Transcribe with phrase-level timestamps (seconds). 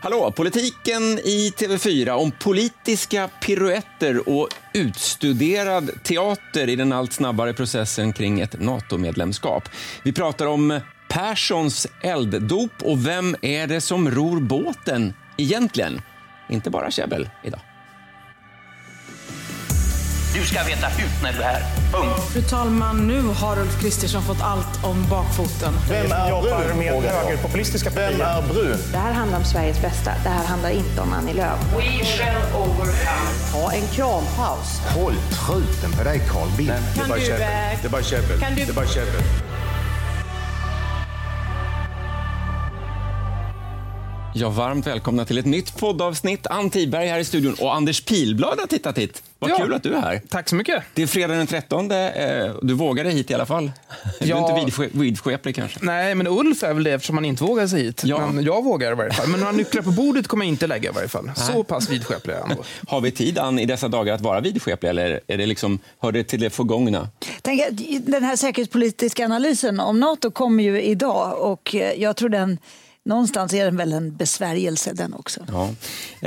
[0.00, 0.32] Hallå!
[0.36, 8.40] Politiken i TV4 om politiska piruetter och utstuderad teater i den allt snabbare processen kring
[8.40, 9.68] ett NATO-medlemskap.
[10.02, 16.00] Vi pratar om Perssons elddop och vem är det som ror båten egentligen?
[16.48, 17.60] Inte bara käbbel idag.
[20.40, 21.62] Du ska veta hut när du är här.
[21.92, 22.20] Punkt.
[22.32, 25.74] Fru talman, nu har Ulf Kristersson fått allt om bakfoten.
[25.88, 26.78] Vem är jobbar brun?
[26.78, 28.26] med högerpopulistiska Vem partier.
[28.26, 28.78] är brun?
[28.92, 30.10] Det här handlar om Sveriges bästa.
[30.22, 31.58] Det här handlar inte om Annie Lööf.
[31.76, 32.92] We shall overcome.
[33.52, 34.80] Ta en krampaus.
[34.94, 35.14] Håll
[35.46, 36.72] truten på dig Carl Bildt.
[36.94, 37.42] Det är bara du, käbbel.
[37.42, 38.40] eh, Det är bara käbbel.
[38.40, 39.22] kan du- Det är bara käbbel.
[44.38, 46.46] Ja, varmt välkomna till ett nytt poddavsnitt.
[46.46, 49.22] Ann Tiberg här i studion och Anders Pilblad har tittat hit.
[49.38, 49.56] Vad Ja.
[49.56, 50.22] kul att du är här.
[50.28, 50.82] Tack så mycket.
[50.94, 51.90] Det är fredag den 13.
[51.90, 53.70] Eh, Du vågade hit i alla fall.
[54.20, 54.36] Du Ja.
[54.36, 55.78] är inte vidske- vidskeplig kanske.
[55.82, 58.02] Nej, men Ulf är väl det eftersom han inte vågar sig hit.
[58.04, 58.26] Ja.
[58.32, 59.28] Men jag vågar i varje fall.
[59.28, 61.30] Men några nycklar på bordet kommer jag inte lägga i varje fall.
[61.36, 62.62] Så pass vidskeplig är jag ändå.
[62.88, 66.12] Har vi tid, Ann, i dessa dagar att vara vidskepliga eller är det liksom, hör
[66.12, 67.08] det till det förgångna?
[67.42, 72.28] Tänk, att den här säkerhetspolitiska analysen om Nato kommer ju idag och eh, jag tror
[72.28, 72.58] den
[73.06, 75.40] någonstans är den väl en besvärjelse den också.
[75.52, 75.68] Ja.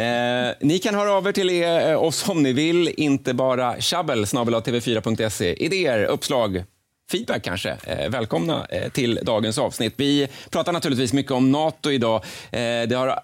[0.01, 3.81] Eh, ni kan höra av er till er, eh, oss om ni vill, inte bara
[3.81, 5.53] tjabbel tv4.se.
[5.53, 6.63] Idéer, uppslag,
[7.11, 7.77] feedback kanske.
[7.83, 9.93] Eh, välkomna eh, till dagens avsnitt.
[9.97, 12.23] Vi pratar naturligtvis mycket om Nato idag.
[12.51, 13.19] Eh, det har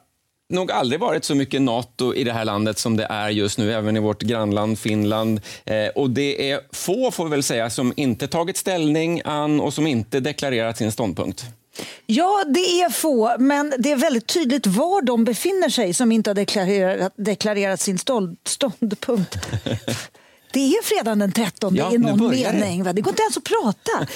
[0.49, 3.73] nog aldrig varit så mycket Nato i det här landet som det är just nu,
[3.73, 5.41] även i vårt grannland Finland.
[5.65, 9.73] Eh, och det är få, får vi väl säga, som inte tagit ställning an och
[9.73, 11.45] som inte deklarerat sin ståndpunkt.
[12.05, 16.29] Ja, det är få, men det är väldigt tydligt var de befinner sig som inte
[16.29, 19.37] har deklarerat, deklarerat sin stånd, ståndpunkt.
[20.51, 22.53] Det är fredagen den 13 Ja, i någon det.
[22.53, 22.83] mening.
[22.83, 22.93] Va?
[22.93, 24.07] Det går inte ens att prata.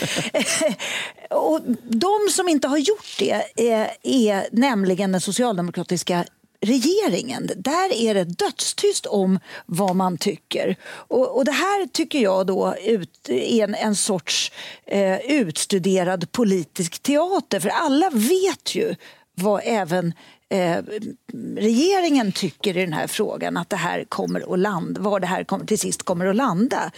[1.35, 6.25] och de som inte har gjort det är, är nämligen den socialdemokratiska
[6.61, 7.49] regeringen.
[7.55, 10.75] Där är det dödstyst om vad man tycker.
[10.91, 14.51] Och, och det här tycker jag då ut, är en, en sorts
[14.85, 17.59] eh, utstuderad politisk teater.
[17.59, 18.95] För alla vet ju
[19.35, 20.13] vad även
[20.49, 20.77] eh,
[21.57, 23.57] regeringen tycker i den här frågan.
[23.57, 26.91] Att det här kommer att landa, var det här kommer, till sist kommer att landa.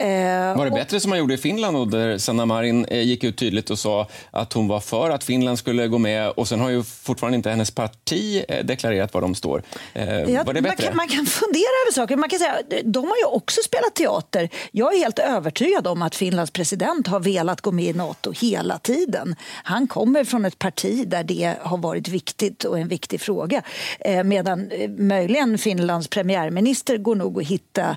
[0.00, 3.24] Eh, Var det bättre som man gjorde i Finland och där Sanna Marin eh, gick
[3.24, 6.60] ut tydligt och sa att hon var för att Finland skulle gå med och sen
[6.60, 9.62] har ju fortfarande inte hennes parti eh, deklarerat var de står.
[9.94, 10.86] Ja, var det man, bättre?
[10.86, 12.16] kan, man kan fundera över saker.
[12.16, 12.54] Man kan säga,
[12.84, 14.48] de har ju också spelat teater.
[14.72, 18.78] Jag är helt övertygad om att Finlands president har velat gå med i Nato hela
[18.78, 19.36] tiden.
[19.64, 23.62] Han kommer från ett parti där det har varit viktigt och en viktig fråga.
[24.24, 27.96] Medan möjligen Finlands premiärminister går nog att hitta,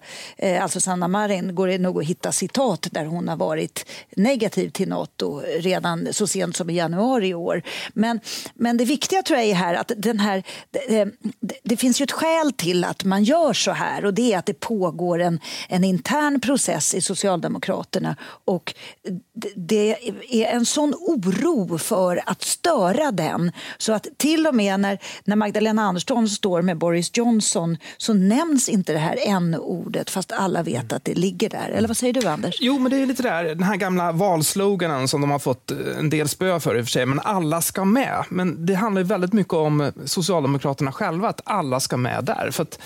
[0.62, 3.86] alltså Sanna Marin, går nog att hitta citat där hon har varit
[4.16, 7.62] negativ till Nato redan så sent som i januari i år.
[7.94, 8.20] Men,
[8.54, 11.06] men det viktiga tror jag är här att den här, det,
[11.40, 14.38] det, det finns ju ett skäl till att man gör så här och det är
[14.38, 18.74] att det pågår en, en intern process i Socialdemokraterna och
[19.56, 19.96] det,
[20.30, 25.36] är en sån oro för att störa den så att till och med när, när
[25.36, 30.94] Magdalena Andersson står med Boris Johnson så nämns inte det här n-ordet fast alla vet
[30.94, 31.75] att det ligger där.
[31.76, 32.58] Eller vad säger du Anders?
[32.60, 35.78] Jo, men det är lite där, den här gamla valsloganen som de har fått eh,
[36.00, 38.26] en del spö för i och för sig, men alla ska med.
[38.30, 42.52] Men det handlar ju väldigt mycket om Socialdemokraterna själva, att alla ska med där.
[42.52, 42.80] För att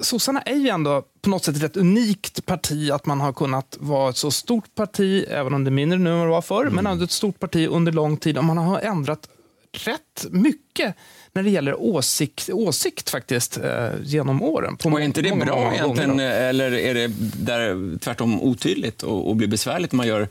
[0.00, 3.76] Sossarna är ju ändå på något sätt ett rätt unikt parti, att man har kunnat
[3.80, 6.42] vara ett så stort parti, även om det är mindre nu än vad det var
[6.42, 9.28] förr, men ändå ett stort parti under lång tid och man har ändrat
[9.72, 10.94] rätt mycket
[11.32, 14.76] när det gäller åsikt, åsikt faktiskt, eh, genom åren.
[14.76, 16.36] På Och är inte det många, bra många egentligen, gånger då.
[16.36, 17.10] eller är det
[17.44, 20.28] där tvärtom otydligt och, och blir besvärligt när man gör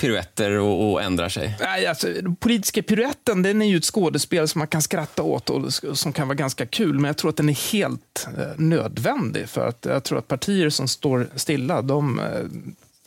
[0.00, 1.56] piruetter och, och ändrar sig?
[1.60, 5.50] Nej, alltså, den politiska piruetten den är ju ett skådespel som man kan skratta åt
[5.50, 6.94] och som kan vara ganska kul.
[6.94, 9.48] Men jag tror att den är helt eh, nödvändig.
[9.48, 12.26] För att jag tror att partier som står stilla, de, eh,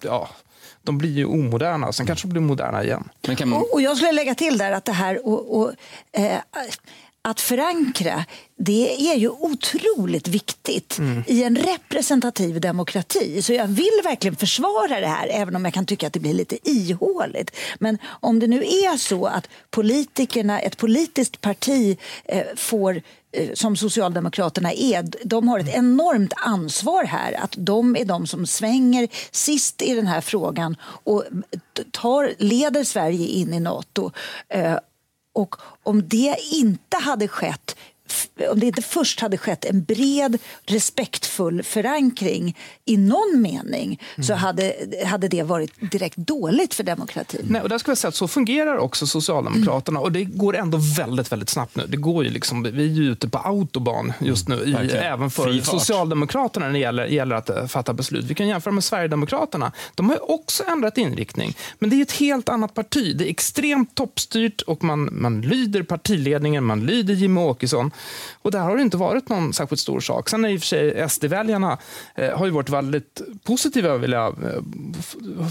[0.01, 0.29] ja,
[0.83, 1.91] de blir ju omoderna.
[1.91, 3.09] Sen kanske de blir moderna igen.
[3.27, 5.73] Men kan man, Och, och jag skulle lägga till där att det här och, och,
[6.11, 6.39] eh,
[7.23, 8.25] att förankra,
[8.57, 13.41] det är ju otroligt viktigt i en representativ demokrati.
[13.41, 16.33] Så jag vill verkligen försvara det här, även om jag kan tycka att det blir
[16.33, 17.55] lite ihåligt.
[17.79, 23.01] Men om det nu är så att politikerna, ett politiskt parti eh, får eh,
[23.53, 27.43] som Socialdemokraterna är, de har ett enormt ansvar här.
[27.43, 31.23] Att de är de som svänger sist i den här frågan och
[31.91, 34.11] tar, leder Sverige in i Nato.
[34.49, 34.77] Eh,
[35.33, 37.75] Och om det inte hade skett
[38.51, 44.73] om det inte först hade skett en bred, respektfull förankring i någon mening så hade,
[45.05, 47.45] hade det varit direkt dåligt för demokratin.
[47.49, 49.99] Nej, och där ska jag säga att så fungerar också Socialdemokraterna.
[49.99, 51.85] Och det går ändå väldigt, väldigt snabbt nu.
[51.87, 55.03] Det går ju liksom, vi är ju ute på autobahn just nu, i, Verkligen.
[55.03, 55.79] även för Fri fart.
[55.79, 58.25] Socialdemokraterna när det gäller, gäller att eh, fatta beslut.
[58.25, 59.71] Vi kan jämföra med Sverigedemokraterna.
[59.95, 61.55] De har också ändrat inriktning.
[61.79, 63.15] Men det är ett helt annat parti.
[63.17, 67.91] Det är extremt toppstyrt och man, man lyder partiledningen, man lyder Jimmie Åkesson.
[68.41, 70.29] Och där har det inte varit någon särskilt stor sak.
[70.29, 71.77] Sen är i och för sig SD-väljarna
[72.15, 74.61] eh, har ju varit väldigt positiva, vill jag eh,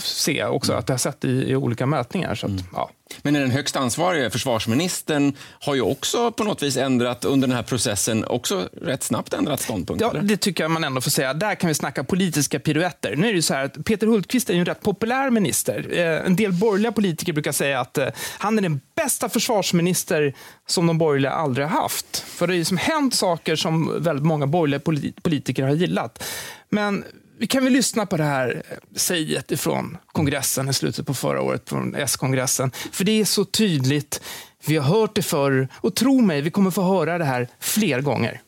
[0.03, 2.35] se också, att jag har sett i, i olika mätningar.
[2.35, 2.91] Så att, ja.
[3.23, 7.63] Men den högst ansvarige försvarsministern har ju också på något vis ändrat under den här
[7.63, 10.01] processen, också rätt snabbt ändrat ståndpunkt.
[10.01, 10.23] Ja, eller?
[10.23, 11.35] det tycker jag man ändå får säga.
[11.35, 13.17] Där kan vi snacka politiska piruetter.
[13.17, 15.87] Nu är det så här att Peter Hultqvist är ju en rätt populär minister.
[15.99, 18.09] Eh, En del borgerliga politiker brukar säga att eh,
[18.39, 20.35] han är den bästa försvarsminister
[20.67, 22.19] som de borgerliga aldrig har haft.
[22.19, 26.25] För det har ju som hänt saker som väldigt många borgerliga polit- politiker har gillat.
[26.69, 27.05] Men
[27.41, 31.43] vi kan väl lyssna på det här eh, säget ifrån kongressen i slutet på förra
[31.43, 32.71] året, från S-kongressen.
[32.93, 34.23] För det är så tydligt.
[34.67, 38.01] Vi har hört det förr och tro mig, vi kommer få höra det här fler
[38.01, 38.41] gånger.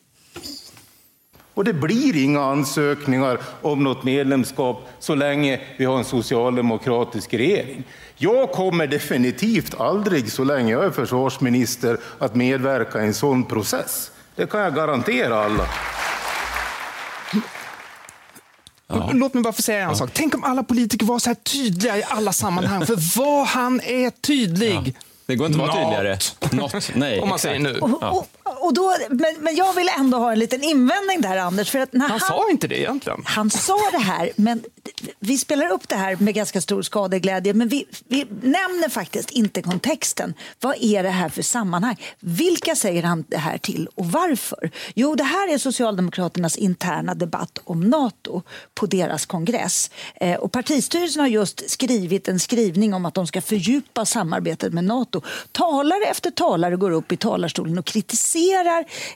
[1.53, 7.83] Och det blir inga ansökningar om något medlemskap så länge vi har en socialdemokratisk regering.
[8.15, 14.11] Jag kommer definitivt aldrig, så länge jag är försvarsminister, att medverka i en sån process.
[14.35, 15.67] Det kan jag garantera alla.
[19.13, 20.09] Låt mig bara få säga en sak.
[20.13, 22.85] Tänk om alla politiker var så här tydliga i alla sammanhang.
[22.85, 24.95] För vad han är tydlig.
[25.25, 25.91] Det går inte att vara Not.
[25.93, 26.17] tydligare.
[26.51, 27.41] Något, nej, Om man exakt.
[27.41, 27.79] säger nu.
[27.79, 31.69] Och, och, och då, men, men jag vill ändå ha en liten invändning där, Anders.
[31.69, 33.21] För att när Han sa inte det egentligen.
[33.25, 34.63] Han sa det här, men
[35.19, 39.61] vi spelar upp det här med ganska stor skadeglädje, men vi, vi nämner faktiskt inte
[39.61, 40.33] kontexten.
[40.59, 41.95] Vad är det här för sammanhang?
[42.19, 44.71] Vilka säger han det här till och varför?
[44.95, 48.41] Jo, det här är Socialdemokraternas interna debatt om Nato
[48.73, 49.91] på deras kongress.
[50.15, 54.83] Eh, och partistyrelsen har just skrivit en skrivning om att de ska fördjupa samarbetet med
[54.83, 55.21] Nato.
[55.51, 58.32] Talare efter talare går upp i talarstolen och kritiserar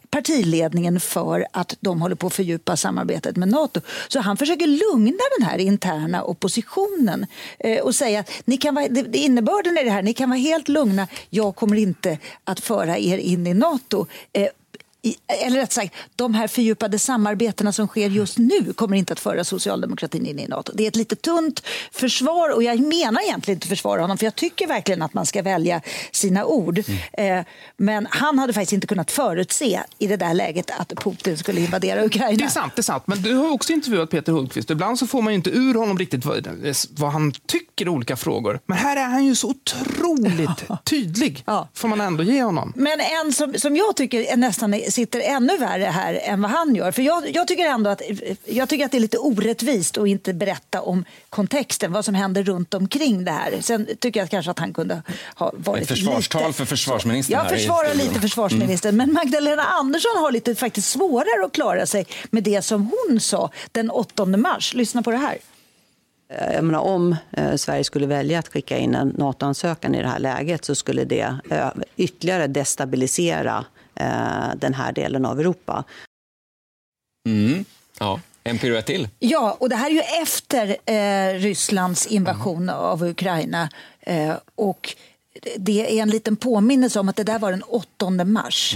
[0.10, 3.81] partiledningen för att de håller på att fördjupa samarbetet med Nato.
[4.08, 7.25] Så han försöker lugna den här interna oppositionen
[7.60, 10.40] eh, och säga att ni kan vara, det, innebörden i det här, ni kan vara
[10.40, 14.06] helt lugna, jag kommer inte att föra er in i Nato.
[14.34, 14.48] Eh,
[15.04, 19.14] Eh, i, eller rätt sagt, de här fördjupade samarbetena som sker just nu kommer inte
[19.14, 20.72] att föra socialdemokratin in i Nato.
[20.76, 24.36] Det är ett lite tunt försvar och jag menar egentligen inte försvara honom för jag
[24.36, 26.84] tycker verkligen att man ska välja sina ord.
[27.14, 27.42] Eh,
[27.78, 32.06] men han hade faktiskt inte kunnat förutse i det där läget att Putin skulle invadera
[32.06, 32.38] Ukraina.
[32.38, 33.04] Det är sant, det är sant.
[33.06, 34.70] Men du har också intervjuat Peter Hultqvist.
[34.70, 36.48] Ibland så får man ju inte ur honom riktigt vad,
[36.90, 38.60] vad han tycker i olika frågor.
[38.66, 41.44] Men här är han ju så otroligt tydlig.
[41.46, 41.68] Ja.
[41.74, 42.74] Får man ändå ge honom.
[42.76, 46.75] Men en som, som jag tycker är nästan sitter ännu värre här än vad han
[46.75, 46.92] gör.
[46.92, 48.01] För jag, jag, tycker ändå att,
[48.45, 52.44] jag tycker att det är lite orättvist att inte berätta om kontexten, vad som händer
[52.44, 53.62] runt omkring det här.
[53.62, 55.01] Sen tycker jag kanske att han kunde
[55.36, 56.54] ha varit Ett försvarstal lite...
[56.54, 61.86] för försvarsministern Jag försvarar lite försvarsministern, men Magdalena Andersson har lite faktiskt svårare att klara
[61.86, 64.74] sig med det som hon sa den 8 mars.
[64.74, 65.38] Lyssna på det här.
[66.30, 70.07] Eh, Jag menar, om eh, Sverige skulle välja att skicka in en NATO-ansökan i det
[70.07, 73.66] här läget så skulle det eh, ytterligare destabilisera
[74.56, 75.84] den här delen av Europa.
[77.28, 77.66] Mm.
[78.00, 79.10] Ja, en piruett till.
[79.20, 83.70] Ja, och det här är ju efter eh, Rysslands invasion av Ukraina.
[84.00, 84.96] Eh, och
[85.58, 88.76] det är en liten påminnelse om att det där var den 8 mars.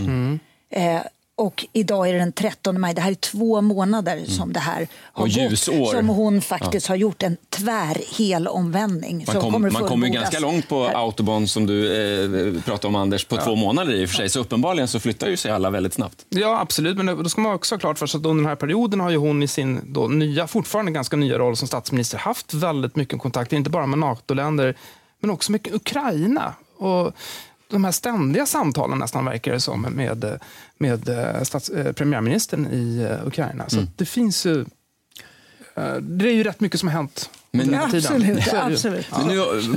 [0.69, 1.01] Eh,
[1.37, 2.93] och idag är det den 13 maj.
[2.93, 5.77] Det här är två månader som det här har Och ljusår.
[5.79, 5.89] gått.
[5.89, 9.23] Som hon faktiskt har gjort en tvär hel omvändning.
[9.27, 10.93] Man, kom, kommer man kommer ju ganska långt på här.
[10.93, 11.85] autobahn som du
[12.55, 14.29] eh, pratade om Anders, på två månader i och för sig.
[14.29, 16.25] Så uppenbarligen så flyttar ju sig alla väldigt snabbt.
[16.29, 16.97] Ja, absolut.
[16.97, 19.09] Men då ska man också ha klart för sig att under den här perioden har
[19.09, 23.19] ju hon i sin då nya, fortfarande ganska nya roll som statsminister haft väldigt mycket
[23.19, 24.75] kontakt, inte bara med NATO-länder,
[25.19, 26.53] men också med Ukraina.
[26.77, 27.13] Och
[27.71, 30.39] de här ständiga samtalen nästan verkar det som med,
[30.77, 33.69] med eh, stats, eh, premiärministern i eh, Ukraina.
[33.69, 34.65] Så att det finns ju...
[36.01, 38.41] Det är ju rätt mycket som har hänt Men- tiden.
[38.51, 39.07] Absolut, absolut.
[39.11, 39.27] Men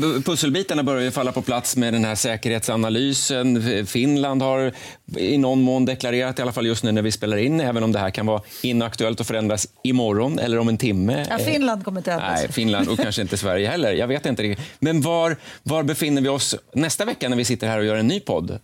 [0.00, 3.87] nu, pusselbitarna börjar ju falla på plats med den här säkerhetsanalysen.
[3.87, 4.73] Finland har
[5.16, 7.93] i någon mån deklarerat, i alla fall just nu när vi spelar in, även om
[7.93, 11.26] det här kan vara inaktuellt och förändras imorgon eller om en timme.
[11.31, 12.40] Ja, Finland kommer inte att ändras.
[12.43, 13.93] Nej, Finland och kanske inte Sverige heller.
[13.93, 14.66] Jag vet inte riktigt.
[14.78, 18.07] Men var, var befinner vi oss nästa vecka när vi sitter här och gör en
[18.07, 18.59] ny podd?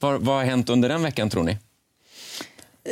[0.00, 1.56] Var, vad har hänt under den veckan, tror ni?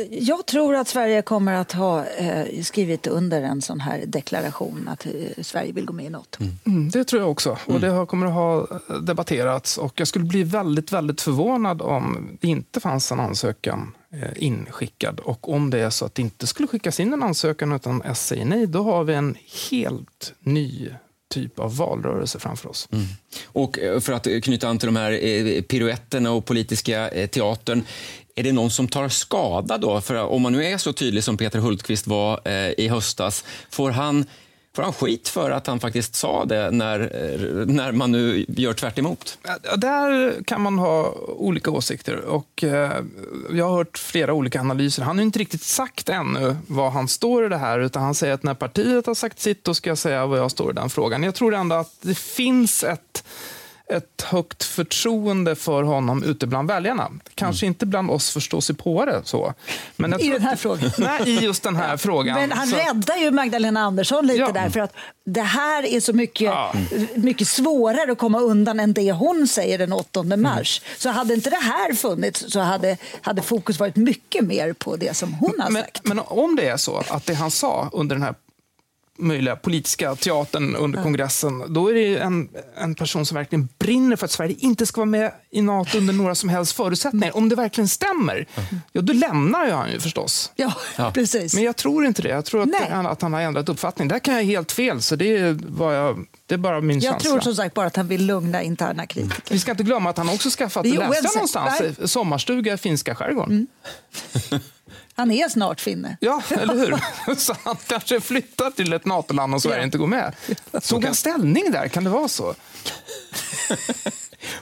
[0.09, 5.05] Jag tror att Sverige kommer att ha eh, skrivit under en sån här deklaration att
[5.05, 6.43] eh, Sverige vill gå med i Nato.
[6.65, 7.57] Mm, det tror jag också.
[7.65, 8.67] Och det har- kommer att ha
[9.01, 9.77] debatterats.
[9.77, 15.19] Och jag skulle bli väldigt, väldigt förvånad om det inte fanns en ansökan eh, inskickad.
[15.19, 18.27] Och om det är så att det inte skulle skickas in en ansökan utan S
[18.27, 19.35] säger nej, då har vi en
[19.71, 20.89] helt ny
[21.29, 22.87] typ av valrörelse framför oss.
[22.91, 23.05] Mm.
[23.45, 27.83] Och eh, för att eh, knyta an till de här eh, piruetterna och politiska teatern.
[28.35, 30.01] Är det någon som tar skada då?
[30.01, 34.25] För om man nu är så tydlig som Peter Hultqvist var i höstas, får han
[34.77, 38.73] Får han skit för att han faktiskt sa det när, eh, när man nu gör
[38.73, 39.37] tvärt emot?
[39.77, 42.15] Där kan man ha olika åsikter.
[42.15, 42.91] Och, eh,
[43.51, 45.03] jag har hört flera olika analyser.
[45.03, 47.79] Han har inte riktigt sagt ännu vad han står i det här.
[47.79, 50.51] utan Han säger att när partiet har sagt sitt, då ska jag säga vad jag
[50.51, 51.23] står i den frågan.
[51.23, 53.23] Jag tror ändå att det finns ett
[53.89, 57.11] ett högt förtroende för honom ute bland väljarna.
[57.35, 57.71] Kanske mm.
[57.71, 59.21] inte bland oss förståsigpåare.
[59.23, 59.53] Så.
[59.95, 60.91] Men I den här frågan?
[60.97, 62.39] Nej, i just den här frågan.
[62.39, 62.75] Men han så.
[62.75, 64.51] räddar ju Magdalena Andersson lite ja.
[64.51, 64.69] där.
[64.69, 64.93] För att
[65.25, 66.73] det här är så mycket, ja.
[67.15, 70.81] mycket svårare att komma undan än det hon säger den 8 mars.
[70.85, 70.95] Mm.
[70.97, 75.17] Så hade inte det här funnits så hade, hade fokus varit mycket mer på det
[75.17, 76.01] som hon har men, sagt.
[76.03, 78.35] Men om det är så att det han sa under den här
[79.17, 84.25] möjliga politiska teatern under kongressen, då är det en, en person som verkligen brinner för
[84.25, 87.37] att Sverige inte ska vara med i Nato under några som helst förutsättningar.
[87.37, 88.47] Om det verkligen stämmer,
[88.91, 90.51] ja, då lämnar ju han ju förstås.
[90.55, 91.53] Ja, ja, precis.
[91.53, 92.29] Men jag tror inte det.
[92.29, 94.07] Jag tror att, det, att han har ändrat uppfattning.
[94.07, 97.29] Där kan jag helt fel, så det är, jag, det är bara min jag känsla.
[97.29, 99.53] Jag tror som sagt bara att han vill lugna interna kritiker.
[99.53, 103.67] Vi ska inte glömma att han också skaffat, läste någonstans, sommarstuga i finska skärgården.
[104.51, 104.61] Mm.
[105.17, 106.17] Han är snart finne.
[106.21, 107.35] Ja, eller hur?
[107.35, 109.83] Så han kanske flyttar till ett NATO-land om Sverige ja.
[109.83, 110.35] inte går med.
[110.83, 111.87] Tog han ställning där?
[111.87, 112.55] Kan det vara så?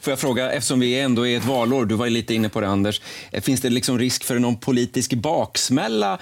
[0.01, 2.67] Får jag fråga, eftersom vi ändå är ett valår, du var lite inne på det
[2.67, 6.19] Anders, eh, finns det liksom risk för någon politisk baksmälla eh,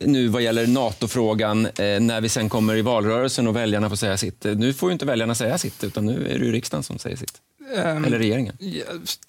[0.00, 4.16] nu vad gäller NATO-frågan eh, när vi sen kommer i valrörelsen och väljarna får säga
[4.16, 4.44] sitt?
[4.44, 7.40] Nu får ju inte väljarna säga sitt, utan nu är det riksdagen som säger sitt.
[7.74, 8.56] Ehm, Eller regeringen?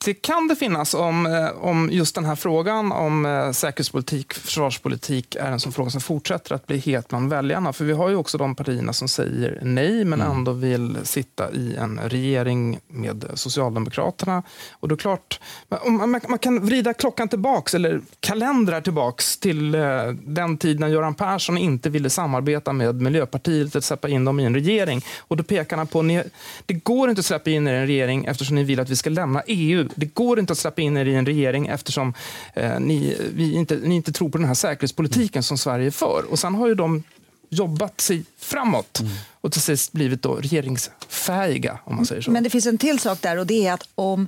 [0.06, 5.36] Det kan det finnas om, eh, om just den här frågan om eh, säkerhetspolitik, försvarspolitik
[5.36, 7.74] är en sån fråga som fortsätter att bli het bland väljarna.
[7.74, 10.38] För vi har ju också de partierna som säger nej men mm.
[10.38, 14.44] ändå vill sitta i en regering med Socialdemokraterna.
[14.72, 15.40] Och då klart,
[15.86, 19.82] man, man kan vrida klockan tillbaks eller kalendrar tillbaks till eh,
[20.26, 24.46] den tid när Göran Persson inte ville samarbeta med Miljöpartiet att släppa in dem i
[24.46, 25.02] en regering.
[25.20, 26.32] Och då pekar han på att
[26.66, 28.96] det går inte att släppa in er i en regering eftersom ni vill att vi
[28.96, 29.90] ska lämna EU.
[29.96, 32.14] Det går inte att släppa in er i en regering eftersom
[32.54, 36.26] eh, ni, vi inte, ni inte tror på den här säkerhetspolitiken som Sverige för.
[36.30, 37.04] Och sen har ju de
[37.50, 39.12] jobbat sig framåt mm.
[39.42, 41.80] och till sist blivit då regeringsfähiga.
[41.84, 42.32] om man säger så.
[42.32, 44.28] Men det finns en till sak där och det är att om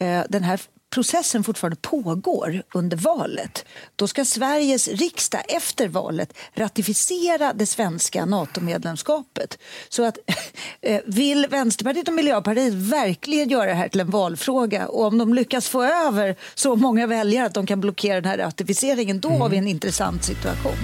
[0.00, 3.64] eh, den här processen fortfarande pågår under valet,
[3.96, 9.58] då ska Sveriges riksdag efter valet ratificera det svenska NATO-medlemskapet.
[9.88, 10.18] Så att,
[10.80, 15.34] eh, vill Vänsterpartiet och Miljöpartiet verkligen göra det här till en valfråga och om de
[15.34, 19.40] lyckas få över så många väljare att de kan blockera den här ratificeringen, då mm.
[19.40, 20.76] har vi en intressant situation.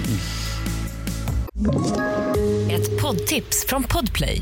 [2.71, 4.41] Ett poddtips från Podplay.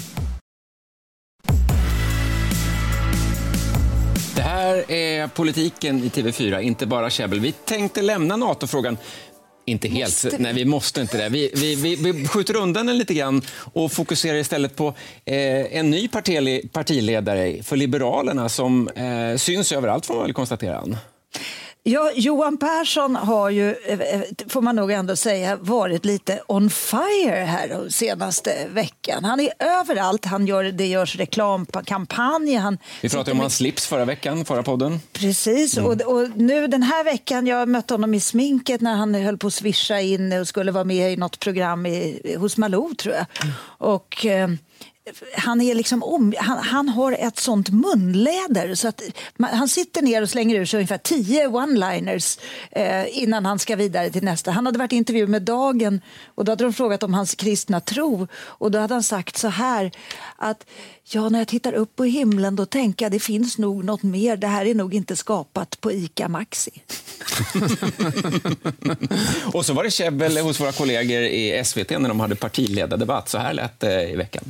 [4.71, 7.39] Här är politiken i TV4, inte bara käbbel.
[7.39, 8.97] Vi tänkte lämna NATO-frågan.
[9.65, 11.29] Inte helt, måste nej vi måste inte det.
[11.29, 13.41] Vi, vi, vi, vi, skjuter undan den lite grann
[13.73, 14.87] och fokuserar istället på
[15.25, 16.07] eh, en ny
[16.71, 20.83] partiledare för Liberalerna som eh, syns överallt får man väl konstatera.
[21.83, 26.69] Ja, Johan Persson har ju, eh, eh, får man nog ändå säga, varit lite on
[26.69, 29.25] fire här den senaste veckan.
[29.25, 30.25] Han är överallt.
[30.25, 32.55] Han gör, det görs reklamkampanj.
[32.55, 34.99] Han Vi pratade om hans slips förra veckan, förra podden.
[35.13, 35.89] Precis, mm.
[35.89, 39.47] och, och, nu den här veckan, jag mötte honom i sminket när han höll på
[39.47, 43.25] att svischa in och skulle vara med i något program i, hos Malou, tror jag.
[43.43, 43.53] Mm.
[43.65, 44.25] Och...
[44.25, 44.49] Eh,
[45.33, 49.01] han, är liksom om, han, han, har ett sånt munläder så att
[49.37, 52.39] man, han sitter ner och slänger ur sig ungefär tio one-liners
[52.71, 54.51] eh, innan han ska vidare till nästa.
[54.51, 56.01] Han hade varit i intervju med Dagen
[56.35, 59.47] och då hade de frågat om hans kristna tro och då hade han sagt så
[59.47, 59.91] här
[60.35, 60.65] att
[61.03, 64.37] ja, när jag tittar upp på himlen då tänker jag det finns nog något mer.
[64.37, 66.71] Det här är nog inte skapat på ICA Maxi.
[69.53, 73.29] och så var det käbbel hos våra kollegor i SVT när de hade partiledardebatt.
[73.29, 74.43] Så här lät det i veckan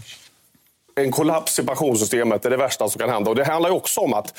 [0.95, 3.29] en kollaps i pensionssystemet är det värsta som kan hända.
[3.29, 4.38] Och det handlar också om att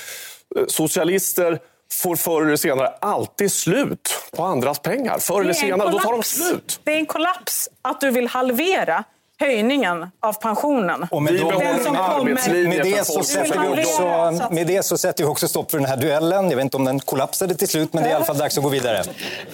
[0.58, 1.58] eh, socialister
[1.92, 5.18] får förr eller senare alltid slut på andras pengar.
[5.18, 6.80] Förr eller senare, då tar de slut.
[6.84, 9.04] Det är en kollaps att du vill halvera
[9.40, 11.06] höjningen av pensionen.
[11.10, 14.98] Och med, Den de, som kommer- med, det så sätter vi också, med det så
[14.98, 16.50] sätter vi också stopp för den här duellen.
[16.50, 18.58] Jag vet inte om den kollapsade till slut, men det är i alla fall dags
[18.58, 19.02] att gå vidare.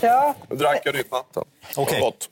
[0.01, 0.35] Ja.
[0.51, 1.45] Nu drack jag ditt vatten.
[1.77, 2.01] Okej.
[2.01, 2.29] Gott.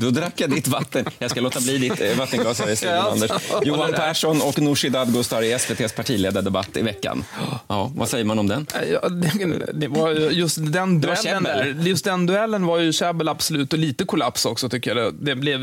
[0.00, 1.04] Då drack jag ditt vatten.
[1.18, 3.30] Jag ska låta bli ditt eh, vattenglas här i studion, Anders.
[3.62, 3.92] Johan.
[3.92, 7.24] Persson och Nooshi Dadgostar i SVTs partiledardebatt i veckan.
[7.68, 8.66] Ja, vad säger man om den?
[8.92, 11.88] Ja, det, det var ju just den var duellen där.
[11.88, 15.14] Just den duellen var ju käbbel absolut och lite kollaps också tycker jag.
[15.14, 15.60] Det blev,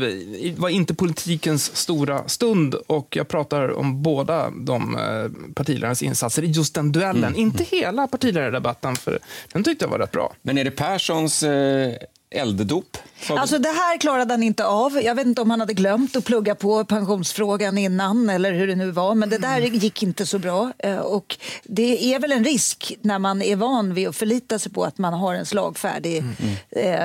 [0.56, 6.46] var inte politikens stora stund och jag pratar om båda de eh, partiledarnas insatser i
[6.46, 7.24] just den duellen.
[7.24, 7.40] Mm.
[7.40, 9.18] Inte hela partiledardebatten för
[9.52, 10.32] den tyckte jag var rätt bra.
[10.42, 11.92] Men är det Perssons eh,
[12.30, 12.98] elddop?
[13.30, 15.00] Alltså det här klarade han inte av.
[15.02, 18.74] Jag vet inte om han hade glömt att plugga på pensionsfrågan innan eller hur det
[18.74, 19.14] nu var.
[19.14, 20.72] Men det där gick inte så bra.
[20.78, 24.72] Eh, Och det är väl en risk när man är van vid att förlita sig
[24.72, 26.24] på att man har en slagfärdig
[26.70, 27.04] eh,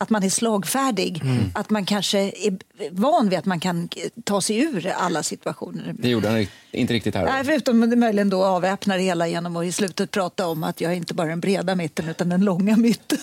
[0.00, 1.22] att man är slagfärdig.
[1.54, 2.58] Att man kanske är
[2.90, 3.88] van vid att man kan
[4.24, 5.94] ta sig ur alla situationer.
[5.98, 7.24] Det gjorde han inte riktigt här.
[7.24, 10.92] Nej, förutom möjligen då avväpna det hela genom att i slutet prata om att jag
[10.92, 13.18] är inte bara den breda mitten utan den långa mitten.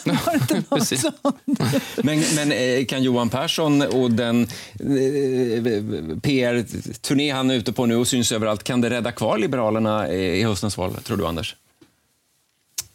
[0.81, 1.39] Sånt?
[1.95, 7.95] Men, men eh, kan Johan Persson och den eh, PR-turné han är ute på nu
[7.95, 11.55] och syns överallt, kan det rädda kvar Liberalerna eh, i höstens val, tror du, Anders?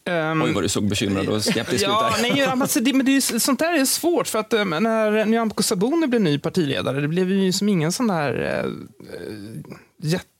[0.06, 2.34] Oj, vad du såg bekymrad och skeptisk ja, ut där.
[2.34, 4.28] Nej, alltså, det, men det är, sånt där är svårt.
[4.28, 8.06] för att eh, När Nyamko Sabuni blev ny partiledare, det blev ju som ingen sån
[8.06, 8.58] där eh,
[9.14, 9.34] eh,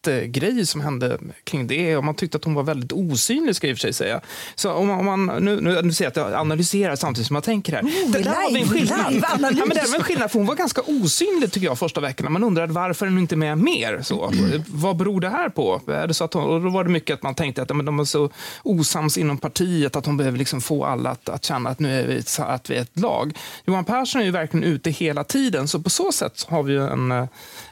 [0.07, 1.97] jättegrej som hände kring det.
[1.97, 4.21] Och man tyckte att hon var väldigt osynlig, ska jag i och för sig säga.
[4.55, 7.37] Så om man, om man, nu, nu, nu ser jag att jag analyserar samtidigt som
[7.37, 7.83] jag tänker här.
[7.83, 9.15] Oh, det där var en skillnad.
[9.23, 12.31] Ja, men det var en skillnad, för hon var ganska osynlig tycker jag första veckorna.
[12.31, 14.03] Man undrade varför hon inte är med mer.
[14.03, 14.33] Så.
[14.67, 15.81] Vad beror det här på?
[15.87, 17.75] Är det så att hon, och då var det mycket att man tänkte att ja,
[17.75, 18.31] men de är så
[18.63, 22.07] osams inom partiet att hon behöver liksom få alla att, att känna att nu är
[22.07, 23.39] vi, ett- att vi är ett lag.
[23.67, 27.13] Johan Persson är ju verkligen ute hela tiden, så på så sätt har vi en,
[27.13, 27.25] eh,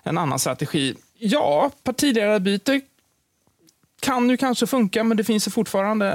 [0.02, 0.94] en annan strategi.
[1.20, 1.70] Ja,
[2.18, 2.80] partiledarbyte
[4.00, 6.06] kan ju kanske funka, men det finns ju fortfarande...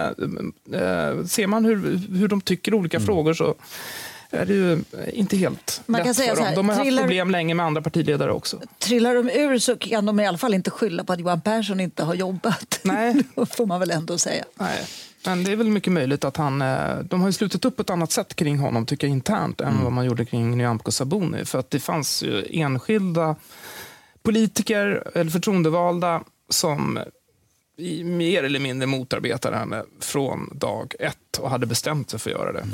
[0.74, 3.56] Eh, ser man hur, hur de tycker olika frågor så
[4.30, 4.84] är det ju
[5.14, 6.48] inte helt Man kan lätt säga för så dem.
[6.50, 8.60] här, De har haft trillar- problem länge med andra partiledare också.
[8.80, 11.80] Trillar de ur så kan de i alla fall inte skylla på att Johan Persson
[11.80, 12.80] inte har jobbat.
[12.84, 13.16] Nej.
[13.36, 14.44] Då får man väl ändå säga.
[14.60, 14.86] Nej.
[15.26, 16.62] Men det är väl mycket möjligt att han...
[16.62, 19.62] eh, De har ju slutit upp på ett annat sätt kring honom, tycker jag, internt,
[19.62, 21.46] än vad man gjorde kring Nyamko Sabuni.
[21.46, 23.36] För att det fanns ju enskilda
[24.24, 27.00] politiker eller förtroendevalda som
[28.04, 32.52] mer eller mindre motarbetade henne från dag ett och hade bestämt sig för att göra
[32.52, 32.66] det.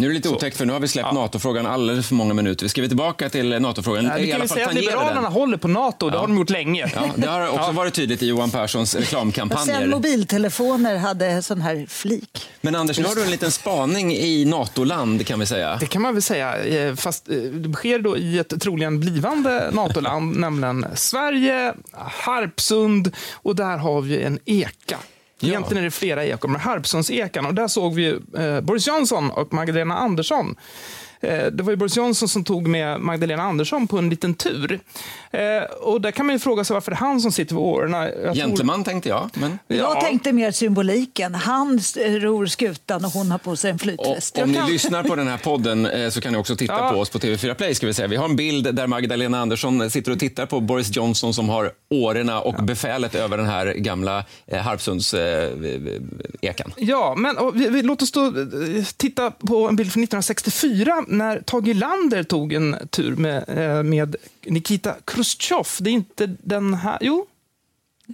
[0.00, 2.68] Nu är det lite otäckt, för nu har vi släppt NATO-frågan alldeles för många minuter.
[2.68, 4.18] Ska vi tillbaka till NATO-frågan?
[4.18, 5.32] I vi kan väl säga att Liberalerna den.
[5.32, 6.92] håller på NATO, det har de gjort länge.
[6.94, 9.80] Ja, det har också varit tydligt i Johan Perssons Och reklamkampanjer.
[9.80, 12.48] sen mobiltelefoner hade sån här flik.
[12.60, 15.76] Men Anders, nu har du en liten spaning i NATO-land kan vi säga.
[15.80, 19.70] Det kan man väl säga, eh, fast eh, det sker då i ett troligen blivande
[19.72, 21.74] NATO-land, nämligen Sverige,
[22.22, 24.96] Harpsund och där har vi en eka.
[25.42, 27.46] Egentligen är det flera ekor, men Harpsundsekan.
[27.46, 30.56] Och där såg vi eh, Boris Johnson och Magdalena Andersson.
[31.20, 34.80] Eh, det var ju Boris Johnson som tog med Magdalena Andersson på en liten tur.
[35.30, 35.40] Eh,
[35.80, 38.04] och där kan man ju fråga sig varför det är han som sitter vid årorna.
[38.04, 39.30] Jag tror- Gentleman tänkte jag.
[39.34, 39.58] Men...
[39.66, 41.34] Jag tänkte mer symboliken.
[41.34, 44.38] Han ror skutan och hon har på sig en flytväst.
[44.38, 46.90] Om ni lyssnar på den här podden eh, så kan ni också titta Ja.
[46.90, 47.74] på oss på TV4 Play.
[47.74, 48.08] Ska vi, säga.
[48.08, 51.72] vi har en bild där Magdalena Andersson sitter och tittar på Boris Johnson som har
[51.90, 56.72] årorna och befälet över den här gamla eh, Harpsundsekan.
[56.76, 58.32] Ja, men och vi, vi, låt oss då
[58.96, 64.16] titta på en bild från 1964 när Tage Erlander tog en tur med, eh, med
[64.46, 65.66] Nikita Khrushchev.
[65.80, 66.98] Det är inte den här...
[67.00, 67.26] Jo,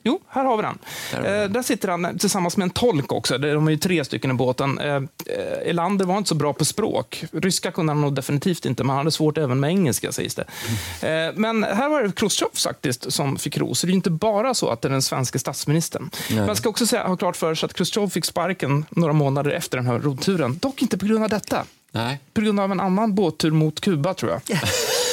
[0.02, 0.78] Jo, här har vi den.
[1.24, 3.38] Eh, där sitter han tillsammans med en tolk också.
[3.38, 4.78] De är ju tre stycken i båten.
[4.78, 5.02] Eh, eh,
[5.64, 7.24] Erlander var inte så bra på språk.
[7.33, 10.44] Ryska kunde han nog definitivt inte, men han hade svårt även med engelska sägs det.
[11.09, 13.83] Eh, men här var det Khrushchev faktiskt som fick ros.
[13.83, 16.11] Det är inte bara så att det är den svenska statsministern.
[16.30, 16.46] Nej.
[16.46, 19.78] Man ska också säga, ha klart för sig att Khrushchev fick sparken några månader efter
[19.78, 20.59] den här roadturen.
[20.59, 21.66] Dock inte på grund av detta.
[21.94, 22.20] Nej.
[22.33, 24.59] På grund av en annan båttur mot Kuba, tror jag.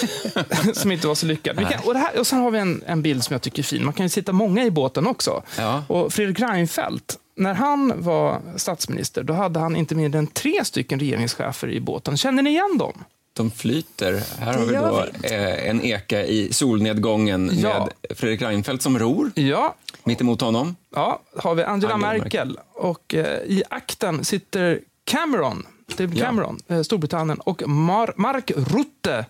[0.73, 1.55] som inte var så lyckad.
[1.57, 3.63] Kan, och, det här, och sen har vi en, en bild som jag tycker är
[3.63, 3.85] fin.
[3.85, 5.43] Man kan ju sitta många i båten också.
[5.57, 5.83] Ja.
[5.87, 10.99] Och Fredrik Reinfeldt, när han var statsminister, då hade han inte mindre än tre stycken
[10.99, 12.17] regeringschefer i båten.
[12.17, 13.03] Känner ni igen dem?
[13.33, 14.23] De flyter.
[14.39, 17.89] Här har vi då eh, en eka i solnedgången Ja.
[18.09, 19.31] med Fredrik Reinfeldt som ror.
[19.35, 19.75] Ja.
[20.03, 20.75] Mitt emot honom.
[20.95, 22.59] Ja, har vi Angela, Angela Merkel.
[22.73, 25.65] Och eh, i akten sitter Cameron,
[25.97, 26.25] David Ja.
[26.25, 29.25] Cameron, eh, Storbritannien, och Mar- Mark Rutte,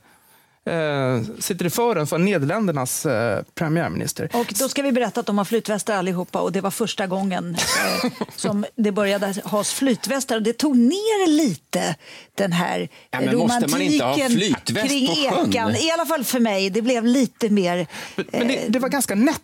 [0.66, 4.30] eh, sitter i fören för Nederländernas eh, premiärminister.
[4.34, 7.56] Och då ska vi berätta att de har flytvästar allihopa och det var första gången
[8.04, 10.36] eh, som det började has flytvästar.
[10.36, 11.96] Och det tog ner lite
[12.36, 15.50] den här Ja, men måste man inte ha romantiken flytväst kring på sjön?
[15.50, 15.76] ekan.
[15.76, 16.70] I alla fall för mig.
[16.70, 17.88] Det blev lite mer...
[18.16, 19.42] Men det, det var ganska nätta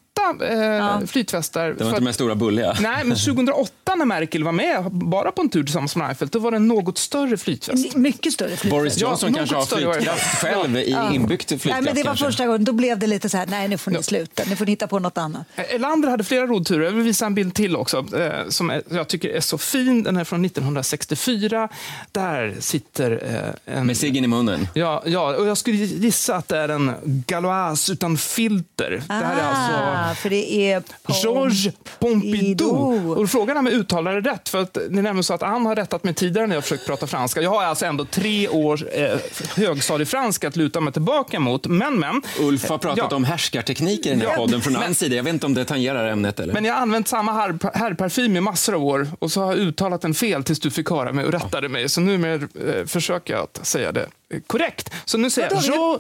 [0.50, 1.68] eh, flytvästar.
[1.70, 2.78] Det var för inte de här stora bulliga.
[2.82, 6.40] Nej, men 2008 när Merkel var med, bara på en tur tillsammans med Reinfeldt, då
[6.40, 7.96] var det en något större flytväst.
[7.96, 8.70] Mycket större flytväst.
[8.72, 11.14] Boris Johnson Ja, kanske har flytkraft själv i Ja.
[11.14, 11.66] inbyggt flytkraft.
[11.66, 12.26] Nej, men det var kanske.
[12.26, 12.66] första gången.
[12.66, 14.44] Då blev det lite så här, nej nu får ni sluta.
[14.50, 15.42] Nu får ni hitta på något annat.
[15.56, 16.86] Eh, Elander hade flera roddturer.
[16.86, 20.04] Jag vill visa en bild till också, eh, som jag tycker är så fin.
[20.04, 21.70] Den är från 1964.
[22.12, 23.24] Där sitter
[23.68, 23.88] eh, en...
[23.88, 24.68] Med ciggen i munnen.
[24.74, 29.04] Ja, ja, och jag skulle gissa att det är en Galois utan filter.
[29.08, 29.74] det här är alltså
[30.12, 30.84] Ah, för det är...
[31.24, 33.12] Georges Pompidou.
[33.12, 34.50] Och frågan är om jag uttalar det rätt.
[34.50, 36.86] För att det är nämligen så att han har rättat mig tidigare när jag försökt
[36.86, 37.42] prata franska.
[37.42, 39.18] Jag har alltså ändå tre års eh,
[39.56, 41.68] högstadiefranska att luta mig tillbaka mot.
[41.68, 42.22] Men, men.
[42.40, 43.16] Ulf har pratat Ja.
[43.16, 44.36] om härskartekniker i den här Ja.
[44.36, 45.16] podden från Men- hans sida.
[45.16, 46.40] Jag vet inte om det tangerar ämnet.
[46.40, 46.54] Eller?
[46.54, 49.60] Men jag har använt samma herr- herrparfym i massor av år och så har jag
[49.60, 51.90] uttalat den fel tills du fick höra mig och rättade mig.
[51.90, 54.08] Så nu eh, försöker jag att säga det
[54.48, 54.90] korrekt.
[55.06, 56.00] Så nu säger jag Vadå?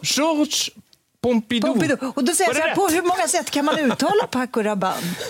[1.22, 1.72] Pompidou.
[1.72, 1.98] Pompidou.
[2.16, 4.96] Och då säger jag så här, på hur många sätt kan man uttala Paco Rabanne?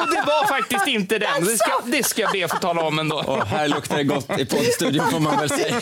[0.00, 1.44] Och det var faktiskt inte den.
[1.44, 3.16] Det ska, det ska jag be att få tala om ändå.
[3.16, 5.80] Och här luktar det gott i poddstudion får man väl säga.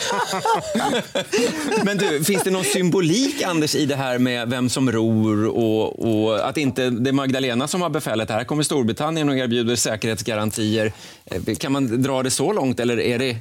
[1.83, 5.99] Men du, finns det någon symbolik, Anders, i det här med vem som ror och,
[6.09, 8.29] och att inte det är Magdalena som har befälet?
[8.29, 10.91] Här kommer Storbritannien och erbjuder säkerhetsgarantier.
[11.25, 13.37] Eh, Kan man dra det så långt eller är det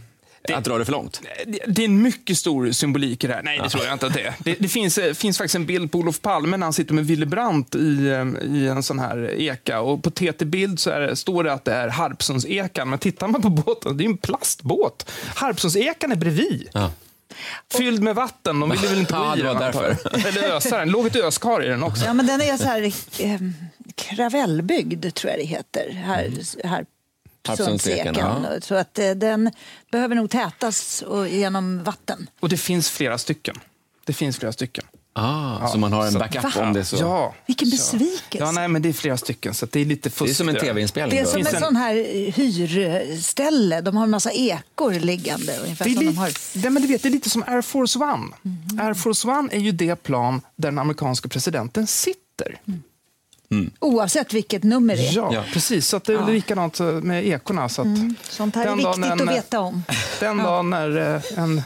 [0.56, 1.20] att dra det för långt?
[1.46, 3.42] Det- Det är en mycket stor symbolik i det här.
[3.42, 4.34] Nej, det tror jag inte att det är.
[4.38, 7.06] Det, det finns, eh, finns faktiskt en bild på Olof Palme när han sitter med
[7.06, 9.80] Willy Brandt i, eh, i en sån här eka.
[9.80, 12.90] Och på TT-bild så är det, står det att det är Harpsundsekan.
[12.90, 15.10] Men tittar man på båten, det är en plastbåt.
[15.34, 16.68] Harpsundsekan är bredvid.
[17.72, 18.60] Fylld med vatten.
[18.60, 20.28] De ville väl inte Ja, gå i det var den, därför.
[20.28, 20.90] Eller ösa den.
[20.90, 22.04] låg ett öskar i den också.
[22.04, 22.82] Ja, men den är så här
[23.18, 23.40] eh,
[23.94, 25.90] kravellbyggd, tror jag det heter.
[25.92, 26.30] Här,
[26.64, 26.84] här
[27.56, 28.14] Sundseken.
[28.18, 28.44] ja.
[28.62, 29.50] Så att eh, den
[29.92, 32.30] behöver nog tätas och, genom vatten.
[32.40, 33.56] Och det finns flera stycken.
[34.04, 34.84] Det finns flera stycken.
[35.12, 36.96] Ah, så man har en backup om det så.
[36.96, 37.34] Ja.
[37.46, 38.38] Vilken besvikelse.
[38.44, 40.28] Ja, nej, men det är flera stycken, så det är lite fusk.
[40.28, 40.60] Det är som en där.
[40.60, 41.16] tv-inspelning.
[41.16, 43.80] Det är som ett en- sån här eh, hyrställe.
[43.80, 45.58] De har en massa ekor liggande.
[45.62, 46.32] Ungefär Det är, som de li- har.
[46.62, 48.26] det, men du vet, det är lite som Air Force One.
[48.82, 52.58] Air Force One är ju det plan där den amerikanska presidenten sitter.
[53.78, 55.12] Oavsett vilket nummer det är.
[55.16, 55.44] Ja, Ja.
[55.52, 55.88] precis.
[55.88, 56.26] Så att det är Ja.
[56.28, 57.68] likadant eh, med ekorna.
[57.68, 57.88] Så att
[58.30, 59.82] Sånt här är viktigt en- att veta om.
[60.20, 61.62] Den dagen när eh, en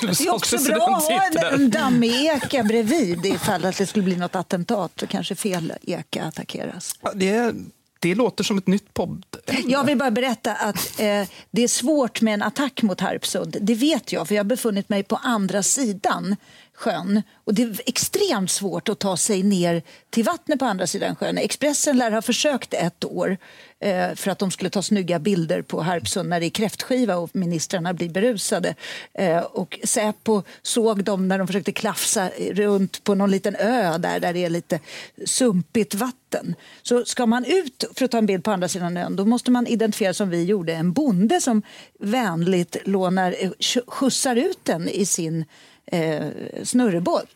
[0.00, 4.04] Det är också bra att ha en, en dammig eka bredvid ifall att det skulle
[4.04, 6.94] bli något attentat och kanske fel eka attackeras.
[7.00, 7.54] Ja, Det,
[7.98, 9.24] det låter som ett nytt podd.
[9.66, 13.56] Jag vill bara berätta att eh, det är svårt med en attack mot Harpsund.
[13.60, 16.36] Det vet jag, för jag har befunnit mig på andra sidan
[16.74, 17.22] sjön.
[17.46, 21.38] Och Det är extremt svårt att ta sig ner till vattnet på andra sidan sjön.
[21.38, 23.36] Expressen lär ha försökt ett år
[23.80, 27.30] eh, för att de skulle ta snygga bilder på Harpsund när det är kräftskiva och
[27.36, 28.74] ministrarna blir berusade.
[29.14, 34.20] Eh, och Säpo såg dem när de försökte klafsa runt på någon liten ö där,
[34.20, 34.80] där det är lite
[35.24, 36.54] sumpigt vatten.
[36.82, 39.50] Så ska man ut för att ta en bild på andra sidan ön då måste
[39.50, 41.62] man identifiera som vi gjorde en bonde som
[41.98, 43.50] vänligt lånar, eh,
[43.86, 45.44] skjutsar ut den i sin
[45.86, 46.26] eh,
[46.62, 47.35] snurrebåt.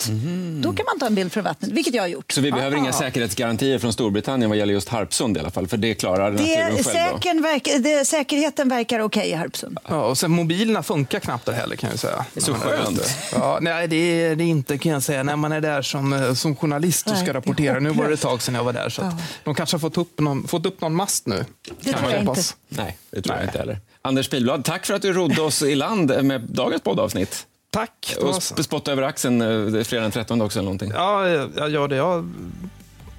[0.63, 2.33] Då kan man ta en bild från vattnet, vilket jag har gjort.
[2.33, 2.93] Så vi behöver inga Ah.
[2.93, 6.85] säkerhetsgarantier från Storbritannien vad gäller just Harpsund i alla fall, för det klarar Det, naturen
[7.23, 7.43] själv.
[7.43, 9.79] verkar, det, säkerheten verkar okej i Harpsund.
[9.89, 12.25] Ja, och sen mobilerna funkar knappt där heller kan jag säga.
[12.37, 13.17] Så skönt.
[13.33, 15.23] Ja, nej, det är det inte kan jag säga.
[15.23, 17.81] När man är där som, eh, som journalist och Nej, ska rapportera.
[17.81, 18.89] Nu var det ett tag sedan jag var där.
[18.89, 19.25] Så att Ja.
[19.45, 21.45] De kanske har fått upp någon, fått upp någon mast nu.
[21.81, 22.57] Det Kan tror jag hoppas.
[22.71, 22.83] inte.
[22.83, 23.79] Nej, det tror jag inte heller.
[24.03, 27.47] Anders Pilblad, tack för att du rodde oss i land med dagens poddavsnitt.
[27.71, 28.17] Tack.
[28.21, 29.41] Var Och spotta över axeln
[29.77, 30.91] eh, fredag den 13 också eller någonting.
[30.95, 31.97] Ja, jag, gör det.
[31.97, 32.33] Jag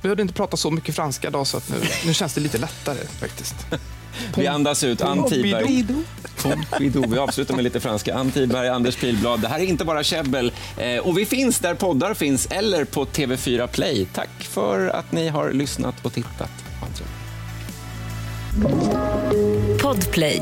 [0.01, 2.97] behövde inte prata så mycket franska idag så att nu, nu känns det lite lättare
[3.19, 3.55] faktiskt.
[4.35, 5.01] Vi andas ut.
[5.01, 5.85] Ann Tiberg.
[7.07, 8.15] Vi avslutar med lite franska.
[8.15, 9.41] Ann Tiberg, Anders Pilblad.
[9.41, 10.51] Det här är inte bara käbbel.
[10.77, 14.07] Eh, Och vi finns där poddar finns eller på TV4 Play.
[14.13, 16.49] Tack för att ni har lyssnat och tittat.
[19.81, 20.41] Podplay.